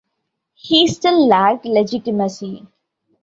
He 0.55 0.87
still 0.87 1.27
lacked 1.27 1.63
legitimacy. 1.63 2.65